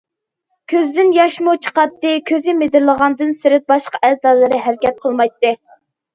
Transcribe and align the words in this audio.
كۆزىدىن 0.71 1.11
ياشمۇ 1.17 1.53
چىقاتتى، 1.65 2.13
كۆزى 2.31 2.57
مىدىرلىغاندىن 2.63 3.31
سىرت 3.43 3.69
باشقا 3.75 4.03
ئەزالىرى 4.09 4.65
ھەرىكەت 4.67 5.01
قىلمايتتى. 5.07 5.55